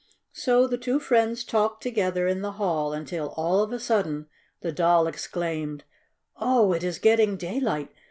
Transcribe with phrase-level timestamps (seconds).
[0.33, 4.25] So the two friends talked together in the hall until, all of a sudden,
[4.61, 5.83] the Doll exclaimed:
[6.37, 7.91] "Oh, it is getting daylight!